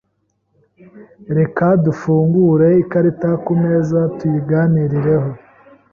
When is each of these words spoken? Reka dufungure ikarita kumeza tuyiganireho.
Reka 1.37 1.65
dufungure 1.85 2.67
ikarita 2.83 3.29
kumeza 3.43 3.99
tuyiganireho. 4.17 5.29